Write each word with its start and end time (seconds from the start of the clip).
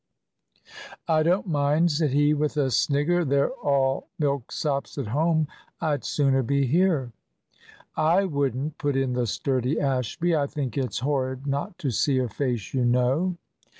"I 1.07 1.21
don't 1.21 1.45
mind," 1.45 1.91
said 1.91 2.09
he, 2.09 2.33
with 2.33 2.57
a 2.57 2.71
snigger; 2.71 3.23
"they're 3.23 3.51
all 3.51 4.07
milksops 4.19 4.97
at 4.97 5.09
home. 5.09 5.47
I'd 5.79 6.03
sooner 6.05 6.41
be 6.41 6.65
here." 6.65 7.11
"I 7.95 8.23
wouldn't," 8.25 8.79
put 8.79 8.95
in 8.95 9.13
the 9.13 9.27
sturdy 9.27 9.79
Ashby. 9.79 10.35
"I 10.35 10.47
think 10.47 10.75
it's 10.75 11.01
horrid 11.05 11.45
not 11.45 11.77
to 11.77 11.91
see 11.91 12.17
a 12.17 12.27
face 12.27 12.73
you 12.73 12.83
know." 12.83 13.37